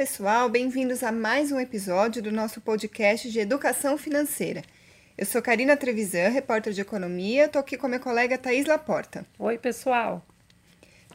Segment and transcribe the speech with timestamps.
[0.00, 4.62] pessoal, bem-vindos a mais um episódio do nosso podcast de educação financeira.
[5.18, 9.26] Eu sou Karina Trevisan, repórter de economia, estou aqui com a minha colega Thaís Laporta.
[9.38, 10.24] Oi, pessoal.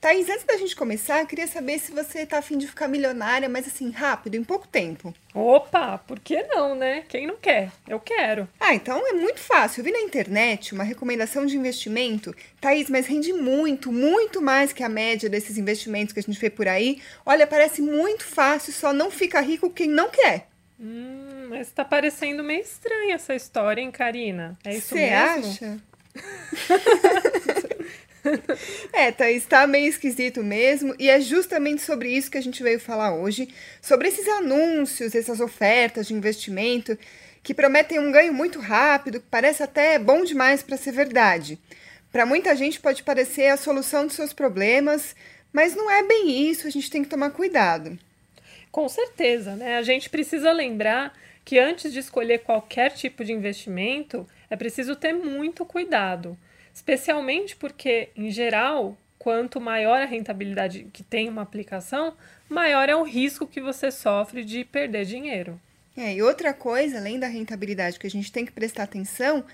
[0.06, 3.50] Thaís, antes da gente começar, eu queria saber se você está afim de ficar milionária,
[3.50, 5.12] mas assim, rápido, em pouco tempo.
[5.34, 7.04] Opa, por que não, né?
[7.10, 7.72] Quem não quer?
[7.88, 8.48] Eu quero.
[8.60, 9.80] Ah, então é muito fácil.
[9.80, 12.36] Eu vi na internet uma recomendação de investimento.
[12.62, 16.52] Thaís, mas rende muito, muito mais que a média desses investimentos que a gente vê
[16.52, 17.02] por aí.
[17.26, 20.50] Olha, parece muito fácil, só não fica rico quem não quer.
[20.80, 24.56] Hum, mas tá parecendo meio estranha essa história, hein, Karina?
[24.64, 25.52] É isso Cê mesmo?
[25.52, 25.80] Você acha?
[28.94, 33.14] é, tá meio esquisito mesmo, e é justamente sobre isso que a gente veio falar
[33.14, 33.50] hoje,
[33.82, 36.98] sobre esses anúncios, essas ofertas de investimento
[37.44, 41.60] que prometem um ganho muito rápido, que parece até bom demais para ser verdade.
[42.12, 45.16] Para muita gente pode parecer a solução dos seus problemas,
[45.54, 47.98] mas não é bem isso, a gente tem que tomar cuidado.
[48.72, 49.78] Com certeza, né?
[49.78, 51.14] A gente precisa lembrar
[51.46, 56.38] que antes de escolher qualquer tipo de investimento, é preciso ter muito cuidado
[56.76, 62.14] especialmente porque, em geral, quanto maior a rentabilidade que tem uma aplicação,
[62.50, 65.60] maior é o risco que você sofre de perder dinheiro.
[65.96, 69.46] É, e outra coisa, além da rentabilidade que a gente tem que prestar atenção,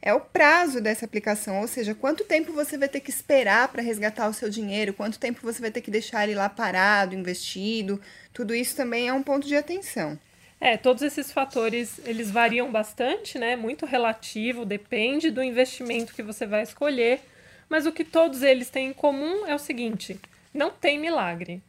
[0.00, 3.82] é o prazo dessa aplicação, ou seja, quanto tempo você vai ter que esperar para
[3.82, 8.00] resgatar o seu dinheiro, quanto tempo você vai ter que deixar ele lá parado, investido,
[8.32, 10.18] tudo isso também é um ponto de atenção.
[10.60, 13.56] É, todos esses fatores, eles variam bastante, né?
[13.56, 17.20] Muito relativo, depende do investimento que você vai escolher,
[17.68, 20.20] mas o que todos eles têm em comum é o seguinte:
[20.52, 21.62] não tem milagre.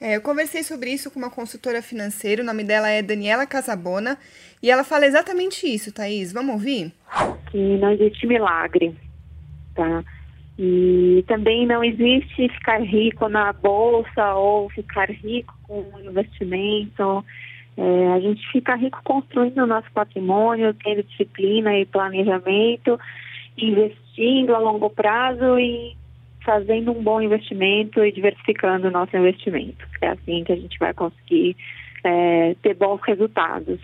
[0.00, 4.18] É, eu conversei sobre isso com uma consultora financeira, o nome dela é Daniela Casabona,
[4.60, 6.32] e ela fala exatamente isso, Thaís.
[6.32, 6.92] Vamos ouvir?
[7.52, 8.96] Que não existe milagre,
[9.76, 10.02] tá?
[10.58, 17.24] E também não existe ficar rico na bolsa ou ficar rico com investimento.
[17.76, 22.98] É, a gente fica rico construindo o nosso patrimônio, tendo disciplina e planejamento,
[23.56, 25.96] investindo a longo prazo e
[26.44, 29.86] fazendo um bom investimento e diversificando o nosso investimento.
[30.00, 31.56] É assim que a gente vai conseguir
[32.04, 33.80] é, ter bons resultados.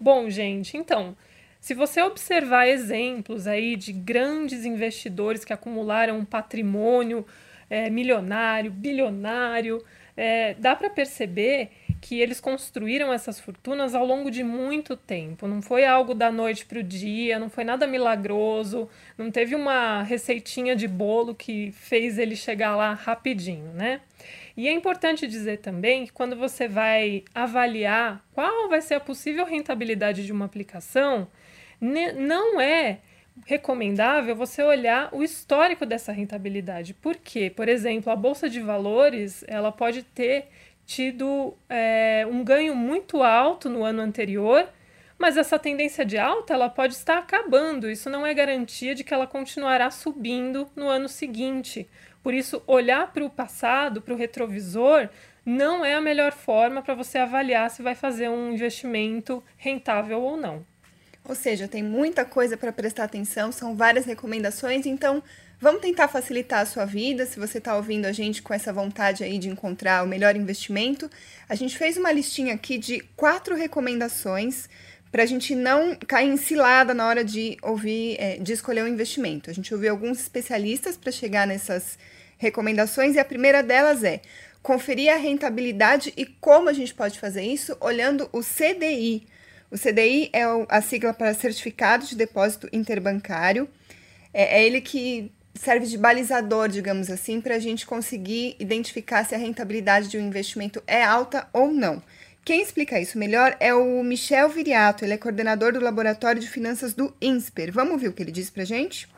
[0.00, 1.16] Bom, gente, então,
[1.60, 7.26] se você observar exemplos aí de grandes investidores que acumularam um patrimônio
[7.68, 9.82] é, milionário, bilionário,
[10.16, 15.46] é, dá para perceber que eles construíram essas fortunas ao longo de muito tempo.
[15.46, 20.02] Não foi algo da noite para o dia, não foi nada milagroso, não teve uma
[20.02, 24.00] receitinha de bolo que fez ele chegar lá rapidinho, né?
[24.56, 29.44] E é importante dizer também que quando você vai avaliar qual vai ser a possível
[29.44, 31.28] rentabilidade de uma aplicação,
[31.80, 33.00] não é
[33.44, 36.94] recomendável você olhar o histórico dessa rentabilidade.
[36.94, 37.50] Por quê?
[37.54, 40.48] Por exemplo, a bolsa de valores ela pode ter
[40.86, 44.68] tido é, um ganho muito alto no ano anterior,
[45.18, 47.90] mas essa tendência de alta ela pode estar acabando.
[47.90, 51.88] Isso não é garantia de que ela continuará subindo no ano seguinte.
[52.22, 55.08] Por isso, olhar para o passado, para o retrovisor,
[55.44, 60.36] não é a melhor forma para você avaliar se vai fazer um investimento rentável ou
[60.36, 60.66] não.
[61.28, 65.20] Ou seja, tem muita coisa para prestar atenção, são várias recomendações, então
[65.60, 67.26] vamos tentar facilitar a sua vida.
[67.26, 71.10] Se você está ouvindo a gente com essa vontade aí de encontrar o melhor investimento,
[71.48, 74.68] a gente fez uma listinha aqui de quatro recomendações
[75.10, 78.88] para a gente não cair em cilada na hora de ouvir, é, de escolher um
[78.88, 79.50] investimento.
[79.50, 81.98] A gente ouviu alguns especialistas para chegar nessas
[82.38, 84.20] recomendações e a primeira delas é
[84.62, 89.26] conferir a rentabilidade e como a gente pode fazer isso olhando o CDI
[89.70, 93.68] o CDI é a sigla para Certificado de Depósito Interbancário.
[94.32, 99.34] É, é ele que serve de balizador, digamos assim, para a gente conseguir identificar se
[99.34, 102.02] a rentabilidade de um investimento é alta ou não.
[102.46, 106.94] Quem explica isso melhor é o Michel Viriato, ele é coordenador do Laboratório de Finanças
[106.94, 107.72] do INSPER.
[107.72, 109.08] Vamos ouvir o que ele disse para gente?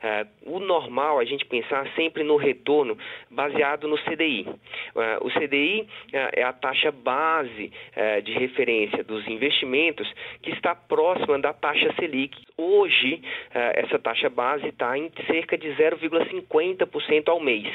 [0.00, 2.96] É, o normal a gente pensar sempre no retorno
[3.28, 4.46] baseado no CDI.
[4.94, 10.08] É, o CDI é, é a taxa base é, de referência dos investimentos
[10.40, 12.40] que está próxima da taxa Selic.
[12.56, 13.20] Hoje,
[13.52, 17.66] é, essa taxa base está em cerca de 0,50% ao mês.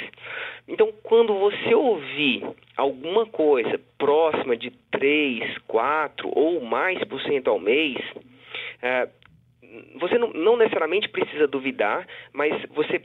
[0.68, 2.48] Então, quando você ouvir
[2.78, 7.98] alguma coisa próxima de 3, 4 ou mais por cento ao mês,
[8.81, 9.08] é,
[10.00, 13.02] você não, não necessariamente precisa duvidar, mas você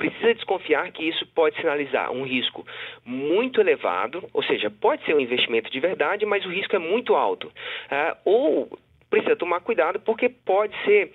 [0.00, 2.66] precisa desconfiar que isso pode sinalizar um risco
[3.04, 7.14] muito elevado, ou seja, pode ser um investimento de verdade, mas o risco é muito
[7.14, 7.48] alto.
[7.48, 8.78] Uh, ou
[9.10, 11.12] precisa tomar cuidado porque pode ser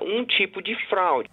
[0.00, 1.28] uh, um tipo de fraude.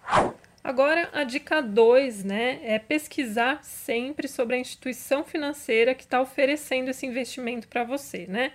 [0.63, 6.89] Agora, a dica 2 né, é pesquisar sempre sobre a instituição financeira que está oferecendo
[6.89, 8.27] esse investimento para você.
[8.27, 8.51] Né?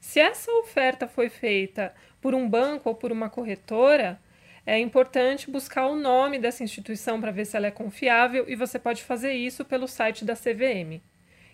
[0.00, 4.20] Se essa oferta foi feita por um banco ou por uma corretora,
[4.64, 8.78] é importante buscar o nome dessa instituição para ver se ela é confiável e você
[8.78, 11.00] pode fazer isso pelo site da CVM.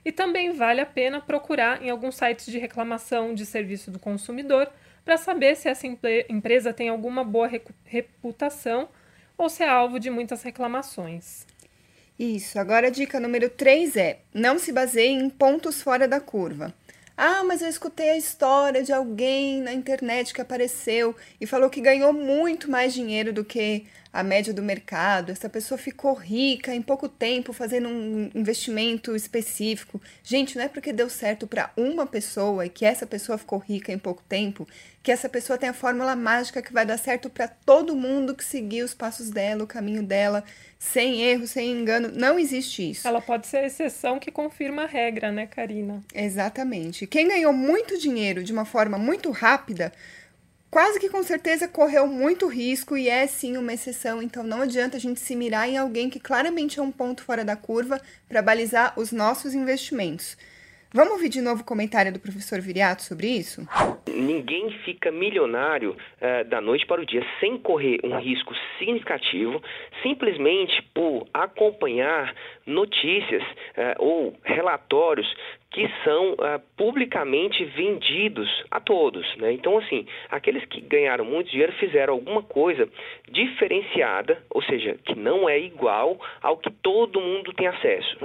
[0.05, 4.71] E também vale a pena procurar em alguns sites de reclamação de serviço do consumidor
[5.03, 7.49] para saber se essa empresa tem alguma boa
[7.85, 8.89] reputação
[9.37, 11.47] ou se é alvo de muitas reclamações.
[12.19, 12.59] Isso.
[12.59, 16.73] Agora a dica número 3 é: não se baseie em pontos fora da curva.
[17.17, 21.81] Ah, mas eu escutei a história de alguém na internet que apareceu e falou que
[21.81, 25.33] ganhou muito mais dinheiro do que a média do mercado.
[25.33, 30.01] Essa pessoa ficou rica em pouco tempo fazendo um investimento específico.
[30.23, 33.93] Gente, não é porque deu certo para uma pessoa e que essa pessoa ficou rica
[33.93, 34.69] em pouco tempo
[35.03, 38.45] que essa pessoa tem a fórmula mágica que vai dar certo para todo mundo que
[38.45, 40.45] seguir os passos dela, o caminho dela,
[40.79, 42.11] sem erro, sem engano.
[42.15, 43.07] Não existe isso.
[43.07, 46.03] Ela pode ser a exceção que confirma a regra, né, Karina?
[46.15, 47.07] Exatamente.
[47.07, 49.93] Quem ganhou muito dinheiro de uma forma muito rápida,
[50.75, 54.21] quase que com certeza correu muito risco e é sim uma exceção.
[54.21, 57.45] Então não adianta a gente se mirar em alguém que claramente é um ponto fora
[57.45, 60.37] da curva para balizar os nossos investimentos.
[60.97, 63.67] Vamos ouvir de novo o comentário do professor Viriato sobre isso?
[64.07, 69.61] Ninguém fica milionário uh, da noite para o dia sem correr um risco significativo,
[70.05, 72.33] simplesmente por acompanhar
[72.65, 75.27] notícias uh, ou relatórios
[75.73, 79.27] que são uh, publicamente vendidos a todos.
[79.39, 79.51] Né?
[79.51, 82.89] Então, assim, aqueles que ganharam muito dinheiro fizeram alguma coisa
[83.33, 88.17] diferenciada, ou seja, que não é igual ao que todo mundo tem acesso.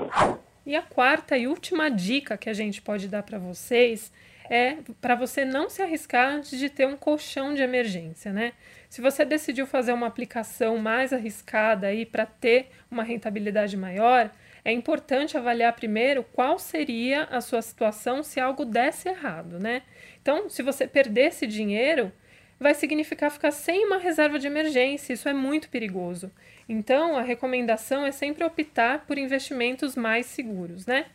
[0.70, 4.14] E a quarta e última dica que a gente pode dar para vocês
[4.48, 8.54] é para você não se arriscar antes de ter um colchão de emergência, né?
[8.88, 14.30] Se você decidiu fazer uma aplicação mais arriscada aí para ter uma rentabilidade maior,
[14.64, 19.82] é importante avaliar primeiro qual seria a sua situação se algo desse errado, né?
[20.22, 22.12] Então, se você perder esse dinheiro,
[22.60, 25.14] vai significar ficar sem uma reserva de emergência.
[25.14, 26.32] Isso é muito perigoso.
[26.68, 31.06] Então, a recomendação é sempre optar por investimentos mais seguros, né?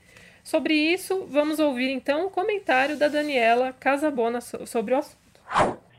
[0.42, 5.18] Sobre isso, vamos ouvir então o comentário da Daniela Casabona sobre o assunto.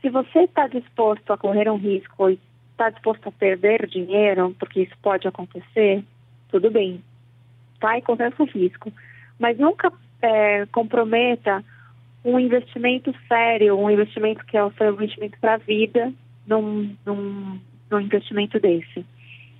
[0.00, 2.38] Se você está disposto a correr um risco e
[2.70, 6.04] está disposto a perder dinheiro, porque isso pode acontecer,
[6.48, 7.02] tudo bem,
[7.80, 8.92] vai correr o risco.
[9.38, 11.64] Mas nunca é, comprometa
[12.26, 16.12] um investimento sério, um investimento que é o seu investimento para a vida,
[16.44, 19.06] num, num, num investimento desse.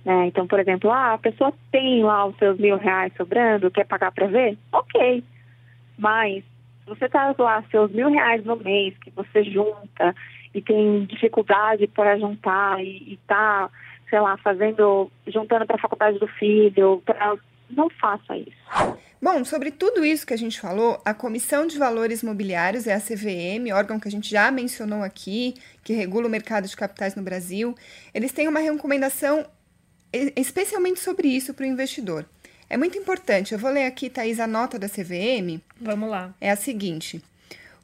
[0.05, 3.85] É, então, por exemplo, ah, a pessoa tem lá os seus mil reais sobrando, quer
[3.85, 4.57] pagar para ver?
[4.73, 5.23] Ok.
[5.97, 6.43] Mas,
[6.83, 10.13] se você está lá seus mil reais no mês que você junta
[10.53, 13.69] e tem dificuldade para juntar e está,
[14.09, 17.37] sei lá, fazendo, juntando para a faculdade do filho, pra,
[17.69, 19.06] não faça isso.
[19.19, 23.01] Bom, sobre tudo isso que a gente falou, a Comissão de Valores Mobiliários é a
[23.01, 27.23] CVM, órgão que a gente já mencionou aqui, que regula o mercado de capitais no
[27.23, 27.75] Brasil.
[28.13, 29.45] Eles têm uma recomendação
[30.35, 32.25] especialmente sobre isso para o investidor.
[32.69, 33.53] É muito importante.
[33.53, 35.61] Eu vou ler aqui, Thaís, a nota da CVM.
[35.79, 36.35] Vamos lá.
[36.39, 37.23] É a seguinte: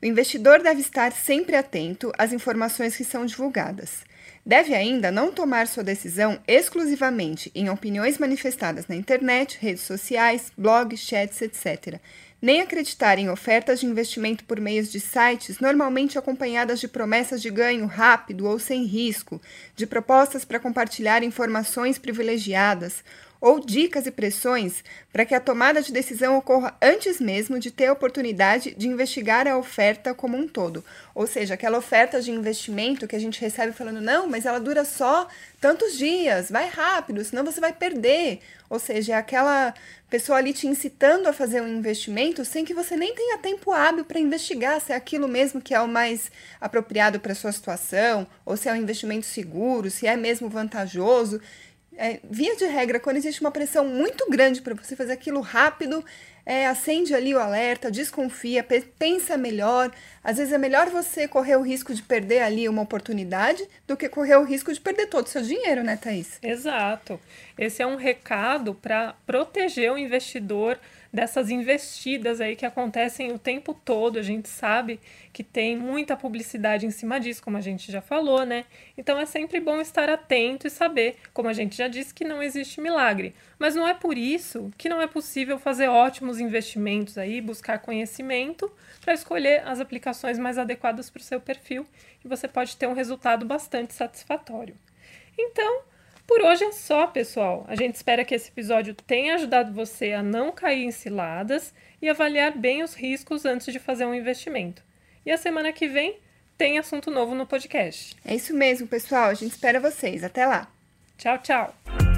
[0.04, 4.04] o investidor deve estar sempre atento às informações que são divulgadas.
[4.46, 11.00] Deve ainda não tomar sua decisão exclusivamente em opiniões manifestadas na internet, redes sociais, blogs,
[11.00, 12.02] chats, etc.,
[12.42, 17.50] nem acreditar em ofertas de investimento por meios de sites normalmente acompanhadas de promessas de
[17.50, 19.42] ganho rápido ou sem risco,
[19.78, 23.02] de propostas para compartilhar informações privilegiadas
[23.44, 27.88] ou dicas e pressões para que a tomada de decisão ocorra antes mesmo de ter
[27.88, 30.81] a oportunidade de investigar a oferta como um todo.
[31.14, 34.85] Ou seja, aquela oferta de investimento que a gente recebe falando, não, mas ela dura
[34.85, 35.28] só
[35.59, 38.40] tantos dias, vai rápido, senão você vai perder.
[38.69, 39.73] Ou seja, é aquela
[40.09, 44.06] pessoa ali te incitando a fazer um investimento sem que você nem tenha tempo hábil
[44.06, 46.31] para investigar se é aquilo mesmo que é o mais
[46.62, 51.42] apropriado para sua situação, ou se é um investimento seguro, se é mesmo vantajoso.
[51.97, 56.04] É, via de regra, quando existe uma pressão muito grande para você fazer aquilo rápido,
[56.45, 58.66] é, acende ali o alerta, desconfia,
[58.97, 59.92] pensa melhor.
[60.23, 64.09] Às vezes é melhor você correr o risco de perder ali uma oportunidade do que
[64.09, 66.40] correr o risco de perder todo o seu dinheiro, né, Thaís?
[66.42, 67.19] Exato.
[67.57, 70.80] Esse é um recado para proteger o investidor
[71.14, 74.18] dessas investidas aí que acontecem o tempo todo.
[74.18, 75.00] A gente sabe
[75.32, 78.66] que tem muita publicidade em cima disso, como a gente já falou, né?
[78.98, 82.42] Então é sempre bom estar atento e saber, como a gente já disse, que não
[82.42, 83.36] existe milagre.
[83.60, 88.72] Mas não é por isso que não é possível fazer ótimos investimentos aí, buscar conhecimento
[89.00, 91.86] para escolher as aplicações mais adequadas para o seu perfil
[92.26, 94.76] e você pode ter um resultado bastante satisfatório.
[95.38, 95.84] Então,
[96.33, 97.63] por hoje é só, pessoal.
[97.68, 101.71] A gente espera que esse episódio tenha ajudado você a não cair em ciladas
[102.02, 104.81] e avaliar bem os riscos antes de fazer um investimento.
[105.23, 106.18] E a semana que vem
[106.57, 108.18] tem assunto novo no podcast.
[108.25, 109.25] É isso mesmo, pessoal.
[109.25, 110.23] A gente espera vocês.
[110.23, 110.68] Até lá.
[111.19, 112.13] Tchau, tchau.